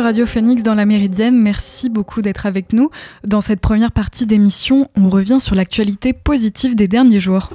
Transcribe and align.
Radio 0.00 0.26
Phoenix 0.26 0.62
dans 0.62 0.74
la 0.74 0.86
Méridienne. 0.86 1.40
Merci 1.40 1.88
beaucoup 1.88 2.22
d'être 2.22 2.46
avec 2.46 2.72
nous. 2.72 2.90
Dans 3.26 3.40
cette 3.40 3.60
première 3.60 3.92
partie 3.92 4.26
d'émission, 4.26 4.88
on 4.96 5.08
revient 5.08 5.38
sur 5.40 5.54
l'actualité 5.54 6.12
positive 6.12 6.74
des 6.74 6.88
derniers 6.88 7.20
jours. 7.20 7.50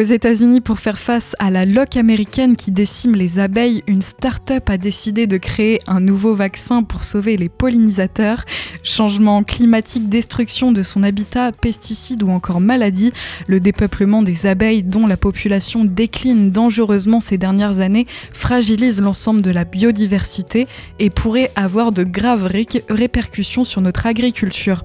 Aux 0.00 0.02
États-Unis, 0.02 0.62
pour 0.62 0.78
faire 0.78 0.98
face 0.98 1.36
à 1.40 1.50
la 1.50 1.66
loque 1.66 1.98
américaine 1.98 2.56
qui 2.56 2.70
décime 2.70 3.14
les 3.14 3.38
abeilles, 3.38 3.84
une 3.86 4.00
start-up 4.00 4.70
a 4.70 4.78
décidé 4.78 5.26
de 5.26 5.36
créer 5.36 5.78
un 5.86 6.00
nouveau 6.00 6.34
vaccin 6.34 6.82
pour 6.82 7.04
sauver 7.04 7.36
les 7.36 7.50
pollinisateurs. 7.50 8.46
Changement 8.82 9.42
climatique, 9.42 10.08
destruction 10.08 10.72
de 10.72 10.82
son 10.82 11.02
habitat, 11.02 11.52
pesticides 11.52 12.22
ou 12.22 12.30
encore 12.30 12.60
maladies, 12.60 13.12
le 13.46 13.60
dépeuplement 13.60 14.22
des 14.22 14.46
abeilles 14.46 14.82
dont 14.82 15.06
la 15.06 15.18
population 15.18 15.84
décline 15.84 16.50
dangereusement 16.50 17.20
ces 17.20 17.36
dernières 17.36 17.80
années 17.80 18.06
fragilise 18.32 19.02
l'ensemble 19.02 19.42
de 19.42 19.50
la 19.50 19.66
biodiversité 19.66 20.66
et 20.98 21.10
pourrait 21.10 21.52
avoir 21.56 21.92
de 21.92 22.04
graves 22.04 22.50
répercussions 22.88 23.64
sur 23.64 23.82
notre 23.82 24.06
agriculture. 24.06 24.82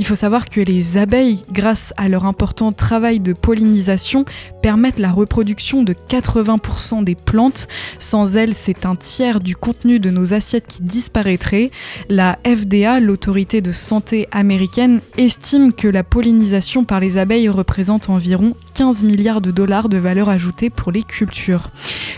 Il 0.00 0.04
faut 0.04 0.16
savoir 0.16 0.48
que 0.48 0.60
les 0.60 0.96
abeilles, 0.96 1.44
grâce 1.52 1.94
à 1.96 2.08
leur 2.08 2.24
important 2.24 2.72
travail 2.72 3.20
de 3.20 3.34
pollinisation, 3.34 4.24
permettent 4.62 4.98
la 4.98 5.12
reproduction 5.12 5.82
de 5.82 5.94
80% 6.08 7.04
des 7.04 7.14
plantes. 7.14 7.68
Sans 7.98 8.36
elles, 8.36 8.54
c'est 8.54 8.86
un 8.86 8.96
tiers 8.96 9.40
du 9.40 9.56
contenu 9.56 9.98
de 9.98 10.10
nos 10.10 10.32
assiettes 10.32 10.66
qui 10.68 10.82
disparaîtrait. 10.82 11.70
La 12.08 12.38
FDA, 12.46 13.00
l'autorité 13.00 13.60
de 13.60 13.72
santé 13.72 14.28
américaine, 14.32 15.00
estime 15.16 15.72
que 15.72 15.88
la 15.88 16.04
pollinisation 16.04 16.84
par 16.84 17.00
les 17.00 17.16
abeilles 17.16 17.48
représente 17.48 18.08
environ 18.08 18.54
15 18.74 19.02
milliards 19.02 19.40
de 19.40 19.50
dollars 19.50 19.88
de 19.88 19.98
valeur 19.98 20.28
ajoutée 20.28 20.70
pour 20.70 20.92
les 20.92 21.02
cultures. 21.02 21.70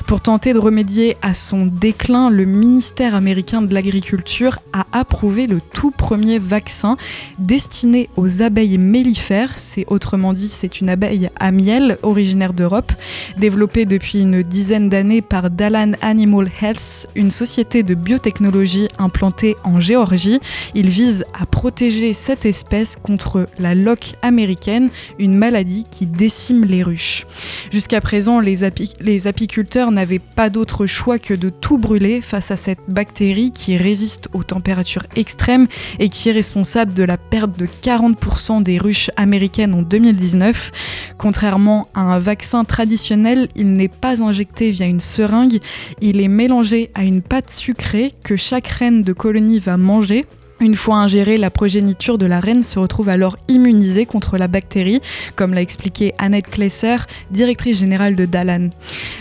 Pour 0.06 0.20
tenter 0.20 0.52
de 0.52 0.58
remédier 0.58 1.16
à 1.22 1.34
son 1.34 1.66
déclin, 1.66 2.30
le 2.30 2.44
ministère 2.44 3.14
américain 3.14 3.62
de 3.62 3.72
l'Agriculture 3.72 4.58
a 4.72 4.86
approuvé 4.92 5.46
le 5.46 5.60
tout 5.60 5.90
premier 5.90 6.38
vaccin 6.38 6.96
destiné 7.38 8.08
aux 8.16 8.42
abeilles 8.42 8.78
mellifères. 8.78 9.54
C'est 9.56 9.84
autrement 9.88 10.32
dit, 10.32 10.48
c'est 10.48 10.80
une 10.80 10.88
abeille 10.88 11.30
à 11.38 11.52
miel 11.52 11.98
d'Europe, 12.20 12.92
développée 13.38 13.86
depuis 13.86 14.20
une 14.20 14.42
dizaine 14.42 14.88
d'années 14.88 15.22
par 15.22 15.48
Dalan 15.48 15.92
Animal 16.02 16.50
Health, 16.60 17.08
une 17.14 17.30
société 17.30 17.82
de 17.82 17.94
biotechnologie 17.94 18.88
implantée 18.98 19.56
en 19.64 19.80
Géorgie. 19.80 20.38
Il 20.74 20.90
vise 20.90 21.24
à 21.38 21.46
protéger 21.46 22.12
cette 22.12 22.44
espèce 22.44 22.96
contre 22.96 23.46
la 23.58 23.74
loque 23.74 24.14
américaine, 24.22 24.90
une 25.18 25.34
maladie 25.34 25.86
qui 25.90 26.06
décime 26.06 26.64
les 26.64 26.82
ruches. 26.82 27.26
Jusqu'à 27.72 28.00
présent, 28.00 28.40
les, 28.40 28.58
les 29.00 29.26
apiculteurs 29.26 29.90
n'avaient 29.90 30.18
pas 30.18 30.50
d'autre 30.50 30.86
choix 30.86 31.18
que 31.18 31.34
de 31.34 31.48
tout 31.48 31.78
brûler 31.78 32.20
face 32.20 32.50
à 32.50 32.56
cette 32.56 32.80
bactérie 32.88 33.52
qui 33.52 33.76
résiste 33.76 34.28
aux 34.34 34.42
températures 34.42 35.06
extrêmes 35.16 35.68
et 35.98 36.10
qui 36.10 36.28
est 36.28 36.32
responsable 36.32 36.92
de 36.92 37.02
la 37.02 37.16
perte 37.16 37.56
de 37.56 37.66
40% 37.66 38.62
des 38.62 38.78
ruches 38.78 39.10
américaines 39.16 39.74
en 39.74 39.82
2019. 39.82 40.72
Contrairement 41.16 41.88
à 41.94 42.09
vaccin 42.18 42.64
traditionnel, 42.64 43.48
il 43.56 43.74
n'est 43.74 43.88
pas 43.88 44.22
injecté 44.22 44.70
via 44.70 44.86
une 44.86 45.00
seringue, 45.00 45.58
il 46.00 46.20
est 46.20 46.28
mélangé 46.28 46.90
à 46.94 47.04
une 47.04 47.22
pâte 47.22 47.50
sucrée 47.50 48.12
que 48.24 48.36
chaque 48.36 48.68
reine 48.68 49.02
de 49.02 49.12
colonie 49.12 49.58
va 49.58 49.76
manger 49.76 50.24
une 50.60 50.76
fois 50.76 50.96
ingérée, 50.96 51.38
la 51.38 51.50
progéniture 51.50 52.18
de 52.18 52.26
la 52.26 52.38
reine 52.38 52.62
se 52.62 52.78
retrouve 52.78 53.08
alors 53.08 53.38
immunisée 53.48 54.04
contre 54.04 54.36
la 54.36 54.46
bactérie, 54.46 55.00
comme 55.34 55.54
l'a 55.54 55.62
expliqué 55.62 56.12
Annette 56.18 56.50
Klesser, 56.50 56.98
directrice 57.30 57.78
générale 57.78 58.14
de 58.14 58.26
Dalan. 58.26 58.68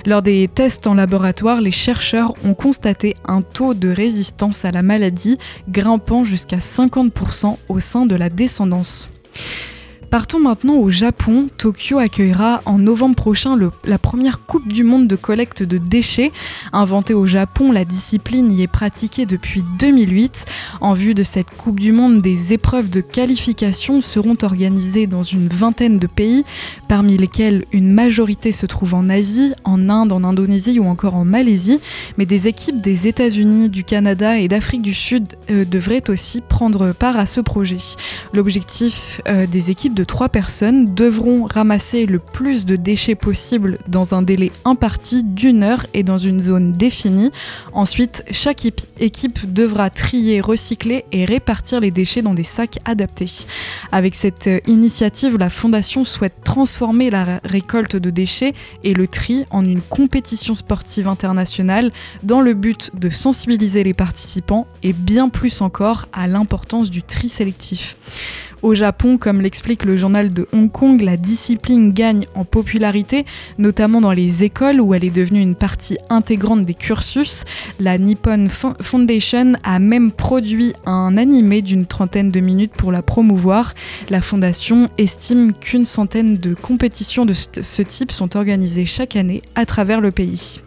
Lors 0.05 0.21
des 0.21 0.49
tests 0.53 0.85
en 0.85 0.95
laboratoire, 0.95 1.61
les 1.61 1.71
chercheurs 1.71 2.33
ont 2.43 2.53
constaté 2.53 3.15
un 3.25 3.41
taux 3.41 3.73
de 3.73 3.87
résistance 3.87 4.65
à 4.65 4.71
la 4.71 4.81
maladie 4.81 5.37
grimpant 5.69 6.25
jusqu'à 6.25 6.57
50% 6.57 7.55
au 7.69 7.79
sein 7.79 8.05
de 8.05 8.15
la 8.15 8.27
descendance. 8.27 9.09
Partons 10.09 10.39
maintenant 10.39 10.77
au 10.77 10.89
Japon. 10.89 11.49
Tokyo 11.57 11.99
accueillera 11.99 12.63
en 12.65 12.79
novembre 12.79 13.15
prochain 13.15 13.55
la 13.85 13.99
première 13.99 14.43
Coupe 14.43 14.67
du 14.67 14.83
Monde 14.83 15.07
de 15.07 15.15
collecte 15.15 15.61
de 15.61 15.77
déchets. 15.77 16.31
Inventée 16.73 17.13
au 17.13 17.27
Japon, 17.27 17.71
la 17.71 17.85
discipline 17.85 18.51
y 18.51 18.63
est 18.63 18.67
pratiquée 18.67 19.27
depuis 19.27 19.63
2008. 19.77 20.45
En 20.81 20.93
vue 20.93 21.13
de 21.13 21.21
cette 21.21 21.51
Coupe 21.51 21.79
du 21.79 21.91
Monde, 21.91 22.23
des 22.23 22.53
épreuves 22.53 22.89
de 22.89 23.01
qualification 23.01 24.01
seront 24.01 24.37
organisées 24.41 25.05
dans 25.05 25.21
une 25.21 25.47
vingtaine 25.47 25.99
de 25.99 26.07
pays, 26.07 26.43
parmi 26.87 27.15
lesquels 27.15 27.65
une 27.71 27.93
majorité 27.93 28.51
se 28.51 28.65
trouve 28.65 28.95
en 28.95 29.09
Asie, 29.09 29.53
en 29.63 29.89
Inde, 29.89 30.11
en 30.11 30.23
Indonésie 30.23 30.79
ou 30.79 30.85
encore 30.85 31.13
en 31.13 31.25
Malaisie. 31.25 31.79
Mais 32.17 32.25
des 32.25 32.47
équipes 32.47 32.81
des 32.81 33.07
États-Unis, 33.07 33.69
du 33.69 33.83
Canada 33.83 34.39
et 34.39 34.47
d'Afrique 34.47 34.81
du 34.81 34.95
Sud 34.95 35.27
euh, 35.51 35.65
devraient 35.65 36.09
aussi 36.09 36.41
prendre 36.41 36.93
part 36.93 37.19
à 37.19 37.27
ce 37.27 37.41
projet. 37.41 37.77
L'objectif 38.33 39.21
euh, 39.27 39.45
des 39.45 39.69
équipes 39.69 39.98
trois 40.03 40.29
personnes 40.29 40.93
devront 40.93 41.45
ramasser 41.45 42.05
le 42.05 42.19
plus 42.19 42.65
de 42.65 42.75
déchets 42.75 43.15
possible 43.15 43.77
dans 43.87 44.13
un 44.13 44.21
délai 44.21 44.51
imparti 44.65 45.23
d'une 45.23 45.63
heure 45.63 45.85
et 45.93 46.03
dans 46.03 46.17
une 46.17 46.41
zone 46.41 46.73
définie. 46.73 47.31
Ensuite, 47.73 48.23
chaque 48.31 48.65
équipe 48.99 49.51
devra 49.51 49.89
trier, 49.89 50.41
recycler 50.41 51.05
et 51.11 51.25
répartir 51.25 51.79
les 51.79 51.91
déchets 51.91 52.21
dans 52.21 52.33
des 52.33 52.43
sacs 52.43 52.79
adaptés. 52.85 53.45
Avec 53.91 54.15
cette 54.15 54.47
euh, 54.47 54.59
initiative, 54.67 55.37
la 55.37 55.49
Fondation 55.49 56.03
souhaite 56.03 56.43
transformer 56.43 57.09
la 57.09 57.39
récolte 57.43 57.95
de 57.95 58.09
déchets 58.09 58.53
et 58.83 58.93
le 58.93 59.07
tri 59.07 59.45
en 59.49 59.65
une 59.65 59.81
compétition 59.81 60.53
sportive 60.53 61.07
internationale 61.07 61.91
dans 62.23 62.41
le 62.41 62.53
but 62.53 62.91
de 62.93 63.09
sensibiliser 63.09 63.83
les 63.83 63.93
participants 63.93 64.67
et 64.83 64.93
bien 64.93 65.29
plus 65.29 65.61
encore 65.61 66.07
à 66.13 66.27
l'importance 66.27 66.89
du 66.89 67.03
tri 67.03 67.29
sélectif. 67.29 67.97
Au 68.61 68.73
Japon, 68.73 69.17
comme 69.17 69.41
l'explique 69.41 69.85
le 69.85 69.95
journal 69.95 70.33
de 70.33 70.47
Hong 70.51 70.69
Kong, 70.69 71.01
la 71.01 71.15
discipline 71.15 71.93
gagne 71.93 72.25
en 72.35 72.43
popularité, 72.43 73.25
notamment 73.57 74.01
dans 74.01 74.11
les 74.11 74.43
écoles 74.43 74.81
où 74.81 74.93
elle 74.93 75.05
est 75.05 75.09
devenue 75.09 75.39
une 75.39 75.55
partie 75.55 75.97
intégrante 76.09 76.65
des 76.65 76.73
cursus. 76.73 77.45
La 77.79 77.97
Nippon 77.97 78.47
Foundation 78.81 79.53
a 79.63 79.79
même 79.79 80.11
produit 80.11 80.73
un 80.85 81.15
animé 81.15 81.61
d'une 81.61 81.85
trentaine 81.85 82.31
de 82.31 82.39
minutes 82.41 82.73
pour 82.73 82.91
la 82.91 83.01
promouvoir. 83.01 83.75
La 84.09 84.21
fondation 84.21 84.89
estime 84.97 85.53
qu'une 85.53 85.85
centaine 85.85 86.37
de 86.37 86.53
compétitions 86.53 87.25
de 87.25 87.33
ce 87.33 87.81
type 87.81 88.11
sont 88.11 88.35
organisées 88.35 88.85
chaque 88.85 89.15
année 89.15 89.41
à 89.55 89.65
travers 89.65 90.01
le 90.01 90.11
pays. 90.11 90.59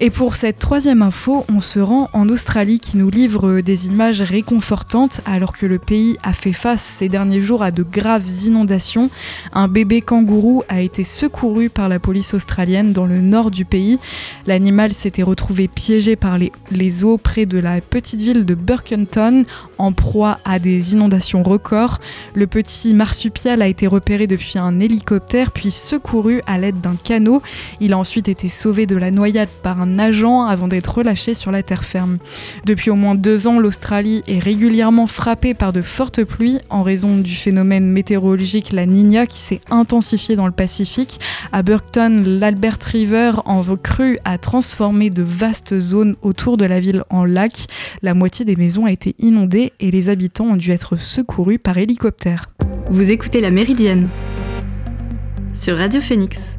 Et 0.00 0.10
pour 0.10 0.36
cette 0.36 0.60
troisième 0.60 1.02
info, 1.02 1.44
on 1.52 1.60
se 1.60 1.80
rend 1.80 2.08
en 2.12 2.28
Australie 2.28 2.78
qui 2.78 2.96
nous 2.96 3.10
livre 3.10 3.60
des 3.62 3.88
images 3.88 4.22
réconfortantes 4.22 5.20
alors 5.26 5.56
que 5.56 5.66
le 5.66 5.80
pays 5.80 6.16
a 6.22 6.32
fait 6.32 6.52
face 6.52 6.82
ces 6.82 7.08
derniers 7.08 7.42
jours 7.42 7.64
à 7.64 7.72
de 7.72 7.82
graves 7.82 8.28
inondations. 8.46 9.10
Un 9.52 9.66
bébé 9.66 10.00
kangourou 10.00 10.62
a 10.68 10.82
été 10.82 11.02
secouru 11.02 11.68
par 11.68 11.88
la 11.88 11.98
police 11.98 12.32
australienne 12.32 12.92
dans 12.92 13.06
le 13.06 13.20
nord 13.20 13.50
du 13.50 13.64
pays. 13.64 13.98
L'animal 14.46 14.94
s'était 14.94 15.24
retrouvé 15.24 15.66
piégé 15.66 16.14
par 16.14 16.38
les, 16.38 17.04
eaux 17.04 17.18
près 17.18 17.44
de 17.44 17.58
la 17.58 17.80
petite 17.80 18.22
ville 18.22 18.44
de 18.44 18.54
Burkenton 18.54 19.44
en 19.78 19.92
proie 19.92 20.38
à 20.44 20.60
des 20.60 20.92
inondations 20.92 21.42
records. 21.42 21.98
Le 22.34 22.46
petit 22.46 22.94
marsupial 22.94 23.62
a 23.62 23.66
été 23.66 23.88
repéré 23.88 24.28
depuis 24.28 24.58
un 24.60 24.78
hélicoptère 24.78 25.50
puis 25.50 25.72
secouru 25.72 26.40
à 26.46 26.56
l'aide 26.56 26.80
d'un 26.80 26.94
canot. 27.02 27.42
Il 27.80 27.92
a 27.92 27.98
ensuite 27.98 28.28
été 28.28 28.48
sauvé 28.48 28.86
de 28.86 28.96
la 28.96 29.10
noyade 29.10 29.48
par 29.64 29.80
un 29.80 29.87
nageant 29.88 30.46
avant 30.46 30.68
d'être 30.68 30.98
relâché 30.98 31.34
sur 31.34 31.50
la 31.50 31.62
terre 31.62 31.84
ferme. 31.84 32.18
Depuis 32.64 32.90
au 32.90 32.94
moins 32.94 33.14
deux 33.14 33.46
ans, 33.46 33.58
l'Australie 33.58 34.22
est 34.26 34.38
régulièrement 34.38 35.06
frappée 35.06 35.54
par 35.54 35.72
de 35.72 35.82
fortes 35.82 36.24
pluies 36.24 36.58
en 36.70 36.82
raison 36.82 37.18
du 37.18 37.34
phénomène 37.34 37.90
météorologique 37.90 38.72
la 38.72 38.86
Nina 38.86 39.26
qui 39.26 39.38
s'est 39.38 39.60
intensifié 39.70 40.36
dans 40.36 40.46
le 40.46 40.52
Pacifique. 40.52 41.20
À 41.52 41.62
Burton, 41.62 42.38
l'Albert 42.40 42.78
River 42.84 43.32
en 43.44 43.62
crue 43.76 44.18
a 44.24 44.38
transformé 44.38 45.10
de 45.10 45.22
vastes 45.22 45.78
zones 45.78 46.16
autour 46.22 46.56
de 46.56 46.64
la 46.64 46.80
ville 46.80 47.04
en 47.10 47.24
lac. 47.24 47.66
La 48.02 48.14
moitié 48.14 48.44
des 48.44 48.56
maisons 48.56 48.86
a 48.86 48.92
été 48.92 49.14
inondée 49.18 49.72
et 49.80 49.90
les 49.90 50.08
habitants 50.08 50.46
ont 50.46 50.56
dû 50.56 50.70
être 50.70 50.96
secourus 50.96 51.58
par 51.58 51.78
hélicoptère. 51.78 52.46
Vous 52.90 53.10
écoutez 53.10 53.40
la 53.40 53.50
Méridienne 53.50 54.08
sur 55.52 55.76
Radio 55.76 56.00
Phoenix. 56.00 56.58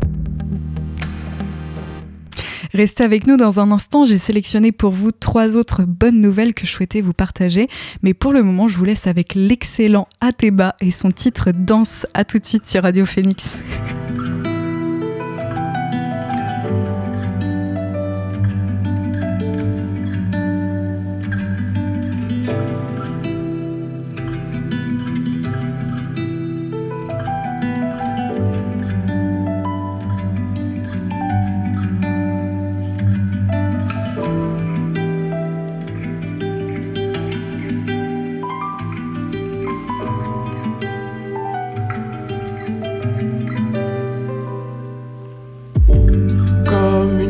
Restez 2.74 3.04
avec 3.04 3.28
nous 3.28 3.38
dans 3.38 3.60
un 3.60 3.72
instant, 3.72 4.06
j'ai 4.06 4.18
sélectionné 4.18 4.72
pour 4.72 4.92
vous 4.92 5.12
trois 5.12 5.58
autres 5.58 5.84
bonnes 5.84 6.22
nouvelles 6.22 6.54
que 6.54 6.66
je 6.66 6.72
souhaitais 6.72 7.02
vous 7.02 7.14
partager. 7.14 7.68
Mais 8.04 8.14
pour 8.14 8.34
le 8.34 8.44
moment, 8.44 8.68
je 8.68 8.78
vous 8.78 8.86
laisse 8.86 9.08
avec 9.08 9.36
l'excellent 9.36 10.08
Ateba 10.22 10.76
et 10.82 10.92
son 10.92 11.12
titre 11.12 11.52
Danse. 11.52 12.06
À 12.14 12.24
tout 12.24 12.40
de 12.40 12.46
suite 12.46 12.66
sur 12.66 12.84
Radio 12.84 13.06
Phoenix. 13.06 13.58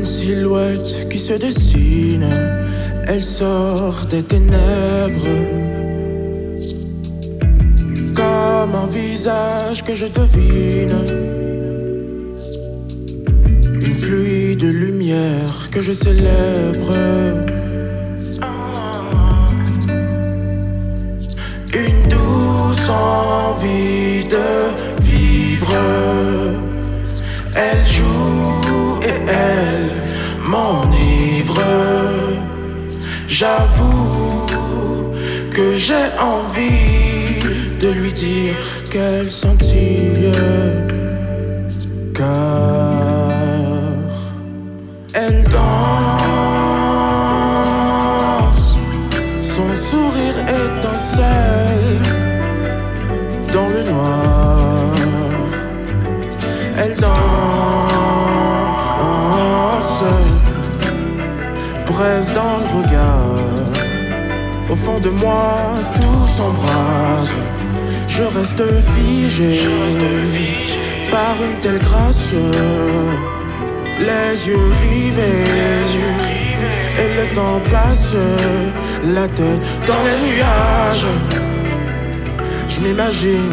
Silhouette 0.06 1.08
qui 1.10 1.20
se 1.20 1.34
dessine, 1.34 2.28
elle 3.08 3.24
sort 3.24 4.06
des 4.10 4.24
ténèbres. 4.24 5.28
Comme 8.16 8.76
un 8.76 8.88
visage 8.88 9.84
que 9.84 9.96
je 9.96 10.06
devine. 10.06 10.96
Une 13.82 13.96
pluie 13.96 14.56
de 14.56 14.68
lumière 14.68 15.70
que 15.72 15.82
je 15.82 15.92
célèbre. 15.92 16.94
Une 21.74 22.08
douce 22.10 22.90
envie 22.90 24.28
de 24.28 24.50
vivre. 25.02 25.74
Elle 27.56 27.86
joue 27.88 29.00
et 29.04 29.18
elle 29.28 29.89
m'enivre. 30.50 31.62
J'avoue 33.28 34.48
que 35.52 35.78
j'ai 35.78 36.08
envie 36.20 37.40
de 37.80 37.90
lui 37.90 38.12
dire 38.12 38.56
qu'elle 38.92 39.32
scintille. 39.32 40.32
Car 42.14 42.26
elle 45.14 45.44
danse, 45.56 45.90
son 49.42 49.76
sourire 49.76 50.40
étincelle 50.64 52.02
dans 53.54 53.70
le 53.70 53.84
noir. 53.84 54.39
Presse 62.00 62.34
dans 62.34 62.58
le 62.64 62.68
regard. 62.78 63.36
Au 64.70 64.76
fond 64.76 65.00
de 65.00 65.10
moi, 65.10 65.50
tout 65.96 66.28
s'embrase. 66.28 67.32
Je 68.08 68.24
reste 68.38 68.64
figé, 68.94 69.60
par 71.12 71.36
une 71.48 71.58
telle 71.60 71.80
grâce. 71.80 72.34
Les 74.08 74.48
yeux 74.48 74.68
rivés, 74.84 75.44
et 77.02 77.10
le 77.20 77.26
temps 77.36 77.62
passe, 77.70 78.14
la 79.18 79.28
tête 79.28 79.64
dans 79.90 80.04
les 80.08 80.18
nuages. 80.28 81.08
Je 82.70 82.80
m'imagine 82.84 83.52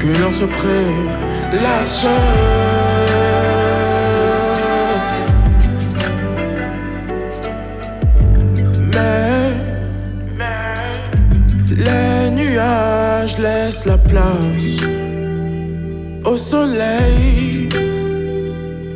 que 0.00 0.08
l'on 0.20 0.32
se 0.40 0.44
prélasse. 0.44 2.06
Mais, 2.06 2.79
la 13.86 13.98
place 13.98 14.82
au 16.24 16.36
soleil. 16.36 17.68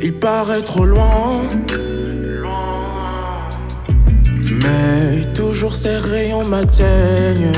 Il 0.01 0.13
paraît 0.13 0.61
trop 0.61 0.85
loin, 0.85 1.43
mais 4.51 5.33
toujours 5.33 5.73
ses 5.73 5.97
rayons 5.97 6.43
m'atteignent. 6.43 7.53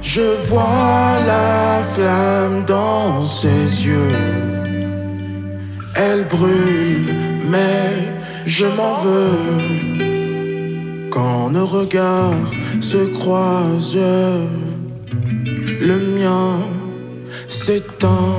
Je 0.00 0.28
vois 0.48 1.18
la 1.26 1.82
flamme 1.92 2.64
dans 2.66 3.20
ses 3.22 3.84
yeux. 3.84 4.16
Elle 5.96 6.24
brûle, 6.28 7.12
mais 7.50 8.12
je 8.46 8.66
m'en 8.66 8.94
veux. 9.02 9.83
Quand 11.14 11.50
nos 11.50 11.64
regards 11.64 12.34
se 12.80 13.06
croisent, 13.06 14.48
le 15.80 15.96
mien 16.18 16.58
s'éteint. 17.46 18.33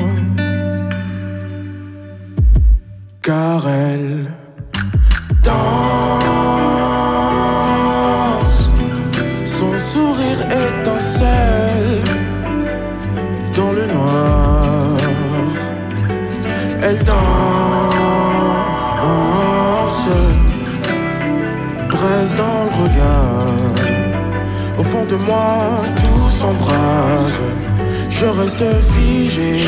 Je 28.18 28.26
reste 28.26 28.64
figé, 28.94 29.60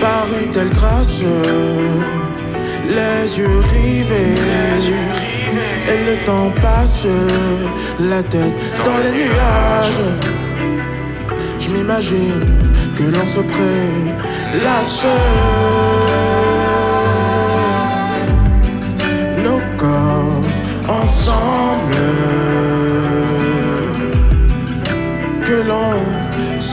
par 0.00 0.26
une 0.40 0.50
telle 0.50 0.70
grâce. 0.70 1.22
Les 2.88 3.38
yeux 3.38 3.60
rivés, 3.72 4.34
et 5.90 6.10
le 6.10 6.24
temps 6.24 6.50
passe, 6.62 7.06
la 8.00 8.22
tête 8.22 8.54
dans 8.84 8.98
les 9.04 9.12
nuages. 9.12 10.02
Je 11.60 11.70
m'imagine 11.70 12.46
que 12.96 13.02
l'on 13.02 13.26
se 13.26 13.40
prélasse. 13.40 15.04
Nos 15.04 15.83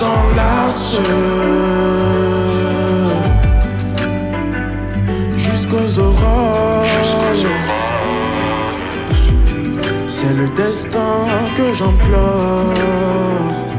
s'enlace. 0.01 0.95
Jusqu'aux 5.37 5.99
aurores. 5.99 6.85
C'est 10.07 10.33
le 10.41 10.47
destin 10.49 11.15
que 11.55 11.73
j'implore. 11.73 13.70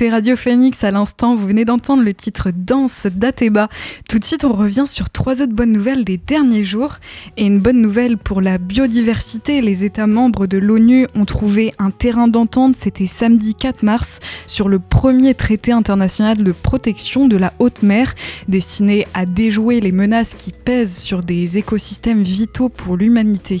Écoutez 0.00 0.14
Radio 0.14 0.34
Phoenix 0.34 0.82
à 0.82 0.90
l'instant, 0.90 1.36
vous 1.36 1.46
venez 1.46 1.66
d'entendre 1.66 2.02
le 2.02 2.14
titre 2.14 2.52
Danse 2.56 3.06
d'Ateba. 3.06 3.68
Tout 4.08 4.18
de 4.18 4.24
suite, 4.24 4.44
on 4.44 4.54
revient 4.54 4.86
sur 4.86 5.10
trois 5.10 5.42
autres 5.42 5.52
bonnes 5.52 5.72
nouvelles 5.72 6.04
des 6.06 6.16
derniers 6.16 6.64
jours. 6.64 7.00
Et 7.36 7.44
une 7.44 7.58
bonne 7.58 7.82
nouvelle 7.82 8.16
pour 8.16 8.40
la 8.40 8.56
biodiversité, 8.56 9.60
les 9.60 9.84
États 9.84 10.06
membres 10.06 10.46
de 10.46 10.56
l'ONU 10.56 11.06
ont 11.14 11.26
trouvé 11.26 11.74
un 11.78 11.90
terrain 11.90 12.28
d'entente, 12.28 12.76
c'était 12.78 13.06
samedi 13.06 13.54
4 13.54 13.82
mars, 13.82 14.20
sur 14.46 14.70
le 14.70 14.78
premier 14.78 15.34
traité 15.34 15.70
international 15.70 16.44
de 16.44 16.52
protection 16.52 17.28
de 17.28 17.36
la 17.36 17.52
haute 17.58 17.82
mer, 17.82 18.14
destiné 18.48 19.06
à 19.12 19.26
déjouer 19.26 19.80
les 19.80 19.92
menaces 19.92 20.32
qui 20.32 20.52
pèsent 20.52 20.96
sur 20.96 21.20
des 21.20 21.58
écosystèmes 21.58 22.22
vitaux 22.22 22.70
pour 22.70 22.96
l'humanité. 22.96 23.58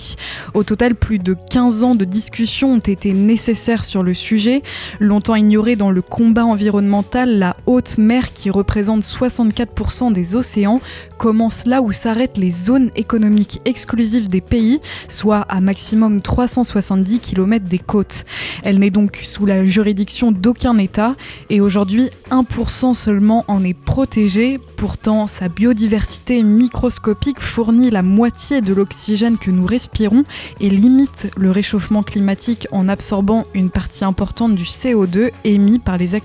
Au 0.54 0.62
total, 0.62 0.94
plus 0.94 1.18
de 1.18 1.36
15 1.50 1.84
ans 1.84 1.94
de 1.94 2.06
discussions 2.06 2.72
ont 2.72 2.78
été 2.78 3.12
nécessaires 3.12 3.84
sur 3.84 4.02
le 4.02 4.14
sujet. 4.14 4.62
Longtemps 5.00 5.34
ignoré 5.34 5.76
dans 5.76 5.90
le 5.90 6.00
combat 6.00 6.29
environnemental, 6.38 7.38
la 7.38 7.56
haute 7.66 7.98
mer, 7.98 8.32
qui 8.32 8.50
représente 8.50 9.02
64% 9.02 10.12
des 10.12 10.36
océans, 10.36 10.80
commence 11.18 11.66
là 11.66 11.82
où 11.82 11.92
s'arrêtent 11.92 12.38
les 12.38 12.52
zones 12.52 12.90
économiques 12.96 13.60
exclusives 13.64 14.28
des 14.28 14.40
pays, 14.40 14.80
soit 15.08 15.40
à 15.48 15.60
maximum 15.60 16.22
370 16.22 17.20
km 17.20 17.66
des 17.66 17.78
côtes. 17.78 18.24
Elle 18.62 18.78
n'est 18.78 18.90
donc 18.90 19.20
sous 19.22 19.46
la 19.46 19.64
juridiction 19.64 20.32
d'aucun 20.32 20.78
État 20.78 21.14
et 21.50 21.60
aujourd'hui 21.60 22.10
1% 22.30 22.94
seulement 22.94 23.44
en 23.48 23.64
est 23.64 23.74
protégé. 23.74 24.58
Pourtant, 24.76 25.26
sa 25.26 25.48
biodiversité 25.48 26.42
microscopique 26.42 27.40
fournit 27.40 27.90
la 27.90 28.02
moitié 28.02 28.60
de 28.60 28.72
l'oxygène 28.72 29.36
que 29.36 29.50
nous 29.50 29.66
respirons 29.66 30.24
et 30.60 30.70
limite 30.70 31.30
le 31.36 31.50
réchauffement 31.50 32.02
climatique 32.02 32.66
en 32.72 32.88
absorbant 32.88 33.44
une 33.54 33.70
partie 33.70 34.04
importante 34.04 34.54
du 34.54 34.64
CO2 34.64 35.30
émis 35.44 35.78
par 35.78 35.98
les 35.98 36.14
activités 36.14 36.19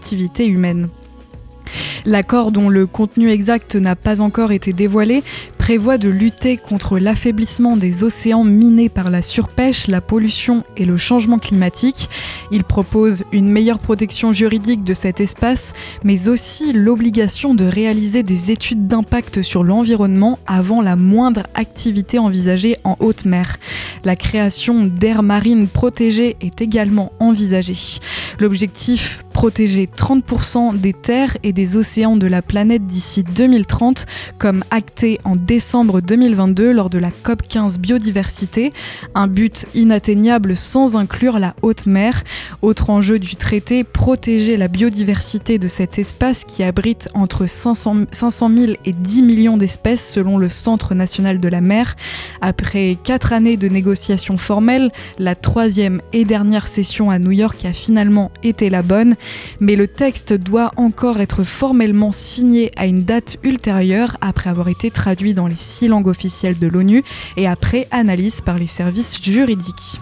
L'accord 2.05 2.51
dont 2.51 2.69
le 2.69 2.85
contenu 2.85 3.31
exact 3.31 3.75
n'a 3.75 3.95
pas 3.95 4.21
encore 4.21 4.51
été 4.51 4.73
dévoilé 4.73 5.23
prévoit 5.57 5.97
de 5.97 6.09
lutter 6.09 6.57
contre 6.57 6.99
l'affaiblissement 6.99 7.75
des 7.75 8.03
océans 8.03 8.43
minés 8.43 8.89
par 8.89 9.09
la 9.09 9.23
surpêche, 9.23 9.87
la 9.87 10.01
pollution 10.01 10.63
et 10.77 10.85
le 10.85 10.97
changement 10.97 11.39
climatique. 11.39 12.07
Il 12.51 12.63
propose 12.63 13.23
une 13.31 13.49
meilleure 13.49 13.79
protection 13.79 14.31
juridique 14.31 14.83
de 14.83 14.93
cet 14.93 15.19
espace, 15.19 15.73
mais 16.03 16.29
aussi 16.29 16.71
l'obligation 16.73 17.55
de 17.55 17.65
réaliser 17.65 18.21
des 18.21 18.51
études 18.51 18.85
d'impact 18.85 19.41
sur 19.41 19.63
l'environnement 19.63 20.37
avant 20.45 20.83
la 20.83 20.95
moindre 20.95 21.47
activité 21.55 22.19
envisagée 22.19 22.77
en 22.83 22.95
haute 22.99 23.25
mer. 23.25 23.57
La 24.03 24.15
création 24.15 24.85
d'aires 24.85 25.23
marines 25.23 25.67
protégées 25.67 26.35
est 26.41 26.61
également 26.61 27.11
envisagée. 27.19 27.99
L'objectif 28.37 29.24
protéger 29.35 29.89
30% 29.93 30.79
des 30.79 30.93
terres 30.93 31.37
et 31.43 31.51
des 31.51 31.75
océans 31.75 32.15
de 32.15 32.25
la 32.25 32.41
planète 32.41 32.87
d'ici 32.87 33.21
2030, 33.21 34.05
comme 34.37 34.63
acté 34.71 35.19
en 35.25 35.35
décembre 35.35 35.99
2022 35.99 36.71
lors 36.71 36.89
de 36.89 36.99
la 36.99 37.11
COP 37.11 37.41
15 37.45 37.77
biodiversité, 37.79 38.71
un 39.13 39.27
but 39.27 39.65
inatteignable 39.75 40.55
sans 40.55 40.95
inclure 40.95 41.37
la 41.39 41.53
haute 41.63 41.85
mer. 41.85 42.23
Autre 42.61 42.89
enjeu 42.89 43.19
du 43.19 43.35
traité, 43.35 43.83
protéger 43.83 44.55
la 44.55 44.69
biodiversité 44.69 45.59
de 45.59 45.67
cet 45.67 45.99
espace 45.99 46.45
qui 46.45 46.63
abrite 46.63 47.09
entre 47.13 47.45
500, 47.45 48.05
500 48.11 48.49
000 48.57 48.73
et 48.85 48.93
10 48.93 49.21
millions 49.21 49.57
d'espèces 49.57 50.13
selon 50.13 50.37
le 50.37 50.47
Centre 50.47 50.95
national 50.95 51.41
de 51.41 51.49
la 51.49 51.59
mer. 51.59 51.97
Après 52.39 52.97
quatre 53.03 53.33
années 53.33 53.57
de 53.57 53.67
négociations 53.67 54.37
formelles, 54.37 54.91
la 55.19 55.35
troisième 55.35 56.01
et 56.13 56.23
dernière 56.23 56.69
session 56.69 57.11
à 57.11 57.19
New 57.19 57.31
York 57.31 57.65
a 57.65 57.73
finalement 57.73 58.31
été 58.41 58.69
la 58.69 58.81
bonne 58.81 59.17
mais 59.59 59.75
le 59.75 59.87
texte 59.87 60.33
doit 60.33 60.71
encore 60.77 61.19
être 61.19 61.43
formellement 61.43 62.11
signé 62.11 62.71
à 62.75 62.85
une 62.85 63.03
date 63.03 63.37
ultérieure 63.43 64.17
après 64.21 64.49
avoir 64.49 64.67
été 64.67 64.91
traduit 64.91 65.33
dans 65.33 65.47
les 65.47 65.55
six 65.57 65.87
langues 65.87 66.07
officielles 66.07 66.59
de 66.59 66.67
l'ONU 66.67 67.03
et 67.37 67.47
après 67.47 67.87
analyse 67.91 68.41
par 68.41 68.57
les 68.57 68.67
services 68.67 69.21
juridiques. 69.21 69.99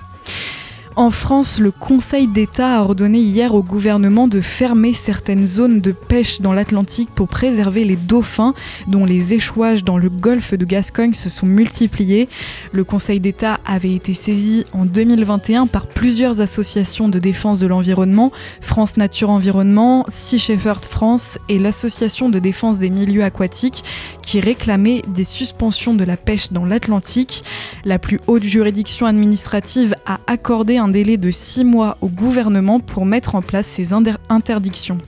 En 0.95 1.09
France, 1.09 1.59
le 1.59 1.71
Conseil 1.71 2.27
d'État 2.27 2.77
a 2.77 2.81
ordonné 2.83 3.17
hier 3.17 3.55
au 3.55 3.63
gouvernement 3.63 4.27
de 4.27 4.41
fermer 4.41 4.93
certaines 4.93 5.47
zones 5.47 5.81
de 5.81 5.91
pêche 5.91 6.39
dans 6.39 6.53
l'Atlantique 6.53 7.09
pour 7.15 7.27
préserver 7.27 7.83
les 7.83 7.95
dauphins 7.95 8.53
dont 8.88 9.03
les 9.03 9.33
échouages 9.33 9.83
dans 9.83 9.97
le 9.97 10.09
golfe 10.09 10.53
de 10.53 10.65
Gascogne 10.65 11.13
se 11.13 11.31
sont 11.31 11.47
multipliés. 11.47 12.29
Le 12.73 12.83
Conseil 12.83 13.19
d'État 13.19 13.59
avait 13.65 13.95
été 13.95 14.13
saisi 14.13 14.65
en 14.71 14.85
2021 14.85 15.65
par 15.65 15.88
plusieurs 15.88 16.41
associations 16.41 17.09
de 17.09 17.17
défense 17.17 17.59
de 17.59 17.65
l'environnement, 17.65 18.31
France 18.62 18.95
Nature 18.95 19.31
Environnement, 19.31 20.05
Sea 20.09 20.38
Shepherd 20.38 20.85
France 20.85 21.39
et 21.50 21.57
l'Association 21.57 22.29
de 22.29 22.38
défense 22.38 22.77
des 22.77 22.91
milieux 22.91 23.23
aquatiques 23.23 23.83
qui 24.21 24.39
réclamaient 24.39 25.01
des 25.07 25.25
suspensions 25.25 25.95
de 25.95 26.03
la 26.03 26.17
pêche 26.17 26.51
dans 26.51 26.65
l'Atlantique. 26.65 27.43
La 27.83 27.97
plus 27.97 28.19
haute 28.27 28.43
juridiction 28.43 29.07
administrative 29.07 29.95
a 30.05 30.19
accordé 30.27 30.77
délai 30.87 31.17
de 31.17 31.31
six 31.31 31.63
mois 31.63 31.97
au 32.01 32.07
gouvernement 32.07 32.79
pour 32.79 33.05
mettre 33.05 33.35
en 33.35 33.41
place 33.41 33.67
ces 33.67 33.89
interdictions. 34.29 34.99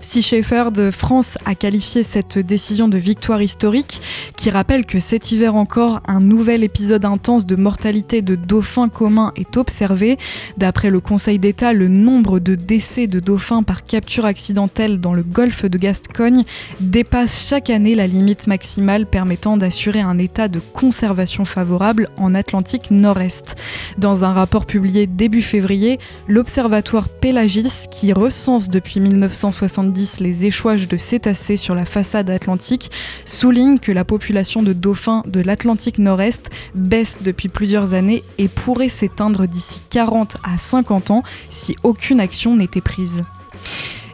Sea 0.00 0.22
Shepherd 0.22 0.90
France 0.90 1.38
a 1.44 1.54
qualifié 1.54 2.02
cette 2.02 2.38
décision 2.38 2.88
de 2.88 2.98
victoire 2.98 3.42
historique 3.42 4.00
qui 4.36 4.50
rappelle 4.50 4.86
que 4.86 5.00
cet 5.00 5.32
hiver 5.32 5.54
encore, 5.54 6.00
un 6.06 6.20
nouvel 6.20 6.64
épisode 6.64 7.04
intense 7.04 7.46
de 7.46 7.56
mortalité 7.56 8.22
de 8.22 8.34
dauphins 8.34 8.88
communs 8.88 9.32
est 9.36 9.56
observé. 9.56 10.18
D'après 10.56 10.90
le 10.90 11.00
Conseil 11.00 11.38
d'État, 11.38 11.72
le 11.72 11.88
nombre 11.88 12.38
de 12.38 12.54
décès 12.54 13.06
de 13.06 13.20
dauphins 13.20 13.62
par 13.62 13.84
capture 13.84 14.24
accidentelle 14.24 15.00
dans 15.00 15.14
le 15.14 15.22
golfe 15.22 15.64
de 15.64 15.78
Gascogne 15.78 16.44
dépasse 16.80 17.46
chaque 17.48 17.70
année 17.70 17.94
la 17.94 18.06
limite 18.06 18.46
maximale 18.46 19.06
permettant 19.06 19.56
d'assurer 19.56 20.00
un 20.00 20.18
état 20.18 20.48
de 20.48 20.60
conservation 20.60 21.44
favorable 21.44 22.08
en 22.16 22.34
Atlantique 22.34 22.90
Nord-Est. 22.90 23.56
Dans 23.98 24.24
un 24.24 24.32
rapport 24.32 24.66
publié 24.66 25.06
début 25.06 25.42
février, 25.42 25.98
l'Observatoire 26.26 27.08
Pélagis, 27.08 27.86
qui 27.90 28.12
recense 28.12 28.68
depuis 28.68 29.00
1960 29.00 29.77
les 30.20 30.46
échouages 30.46 30.88
de 30.88 30.96
cétacés 30.96 31.56
sur 31.56 31.74
la 31.74 31.84
façade 31.84 32.30
atlantique 32.30 32.90
soulignent 33.24 33.78
que 33.78 33.92
la 33.92 34.04
population 34.04 34.62
de 34.62 34.72
dauphins 34.72 35.22
de 35.26 35.40
l'Atlantique 35.40 35.98
Nord-Est 35.98 36.50
baisse 36.74 37.18
depuis 37.20 37.48
plusieurs 37.48 37.94
années 37.94 38.24
et 38.38 38.48
pourrait 38.48 38.88
s'éteindre 38.88 39.46
d'ici 39.46 39.80
40 39.90 40.38
à 40.42 40.58
50 40.58 41.10
ans 41.10 41.22
si 41.48 41.76
aucune 41.82 42.20
action 42.20 42.56
n'était 42.56 42.80
prise. 42.80 43.24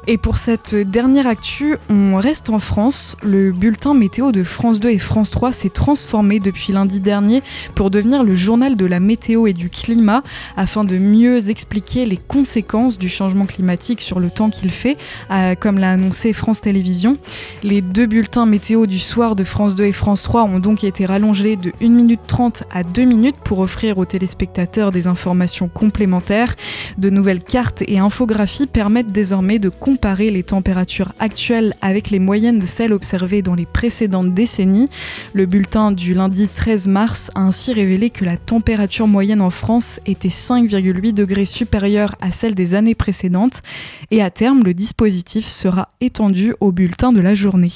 Et 0.07 0.19
pour 0.19 0.37
cette 0.37 0.75
dernière 0.75 1.27
actu, 1.27 1.79
on 1.89 2.17
reste 2.17 2.51
en 2.51 2.59
France. 2.59 3.17
Le 3.23 3.53
bulletin 3.53 3.95
météo 3.95 4.33
de 4.33 4.45
France 4.45 4.79
2 4.79 4.91
et 4.91 4.99
France 4.99 5.31
3 5.31 5.53
s'est 5.53 5.71
transformé 5.71 6.41
depuis 6.41 6.75
lundi 6.75 7.01
dernier 7.01 7.43
pour 7.75 7.91
devenir 7.91 8.23
le 8.23 8.35
journal 8.35 8.77
de 8.77 8.85
la 8.85 9.01
météo 9.01 9.47
et 9.47 9.55
du 9.55 9.71
climat 9.71 10.23
afin 10.59 10.85
de 10.85 10.99
mieux 10.99 11.49
expliquer 11.49 12.05
les 12.05 12.19
conséquences 12.19 12.99
du 12.99 13.09
changement 13.09 13.47
climatique 13.47 14.03
sur 14.03 14.21
le 14.21 14.29
temps 14.29 14.51
qu'il 14.51 14.71
fait, 14.71 14.99
euh, 15.31 15.55
comme 15.55 15.79
l'a 15.79 15.93
annoncé 15.93 16.35
France 16.35 16.61
Télévisions. 16.61 17.17
Les 17.63 17.81
deux 17.81 18.07
bulletins 18.07 18.45
météo 18.45 18.85
du 18.85 18.99
soir 18.99 19.35
de 19.35 19.45
France 19.45 19.75
2 19.75 19.85
et 19.85 19.93
France 19.93 20.23
3 20.25 20.45
ont 20.45 20.59
donc 20.59 20.85
été 20.85 21.07
rallongés 21.07 21.57
de 21.57 21.73
1 21.81 21.89
minute 21.89 22.21
30 22.27 22.65
à 22.71 22.83
2 22.83 23.05
minutes 23.05 23.37
pour 23.43 23.61
offrir 23.61 23.97
aux 23.97 24.05
téléspectateurs 24.05 24.93
des 24.93 25.07
informations 25.07 25.69
complémentaires. 25.69 26.57
De 26.99 27.09
nouvelles 27.09 27.43
cartes 27.43 27.83
et 27.89 27.99
infographies 27.99 28.67
permettent 28.67 29.13
désormais 29.13 29.59
de 29.59 29.71
comparer 29.95 30.31
les 30.31 30.43
températures 30.43 31.13
actuelles 31.21 31.73
avec 31.81 32.11
les 32.11 32.19
moyennes 32.19 32.59
de 32.59 32.67
celles 32.67 32.93
observées 32.93 33.43
dans 33.43 33.55
les 33.55 33.65
précédentes 33.65 34.35
décennies. 34.35 34.89
Le 35.35 35.47
bulletin 35.47 35.93
du 35.93 36.15
lundi 36.15 36.49
13 36.49 36.89
mars 36.89 37.31
a 37.37 37.43
ainsi 37.43 37.73
révélé 37.73 38.11
que 38.11 38.25
la 38.25 38.37
température 38.37 39.07
moyenne 39.07 39.41
en 39.41 39.51
France 39.51 40.01
était 40.05 40.31
5,8 40.31 41.13
degrés 41.13 41.45
supérieure 41.45 42.17
à 42.21 42.33
celle 42.33 42.57
des 42.57 42.75
années 42.75 42.97
précédentes 42.97 43.63
et 44.11 44.21
à 44.21 44.31
terme 44.31 44.65
le 44.65 44.75
dispositif 44.75 45.47
sera 45.47 45.91
étendu 46.01 46.55
au 46.59 46.73
bulletin 46.73 47.13
de 47.13 47.21
la 47.21 47.37
journée. 47.37 47.71